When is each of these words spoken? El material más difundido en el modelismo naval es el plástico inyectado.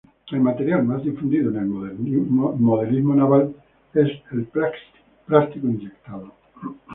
El 0.31 0.39
material 0.39 0.83
más 0.83 1.03
difundido 1.03 1.51
en 1.51 1.57
el 1.57 1.65
modelismo 1.67 3.13
naval 3.13 3.53
es 3.93 4.09
el 4.31 4.45
plástico 5.27 5.67
inyectado. 5.67 6.31